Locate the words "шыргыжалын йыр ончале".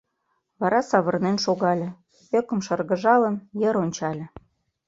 2.65-4.25